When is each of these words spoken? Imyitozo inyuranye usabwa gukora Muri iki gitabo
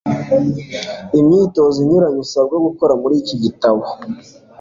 Imyitozo 1.19 1.77
inyuranye 1.83 2.19
usabwa 2.25 2.55
gukora 2.67 2.93
Muri 3.01 3.15
iki 3.21 3.35
gitabo 3.43 3.83